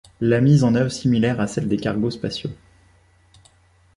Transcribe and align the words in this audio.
La 0.19 0.41
mise 0.41 0.63
en 0.63 0.73
oeuvre 0.73 0.89
similaire 0.91 1.39
à 1.39 1.45
celle 1.45 1.67
des 1.67 1.77
cargos 1.77 2.09
spatiaux. 2.09 2.49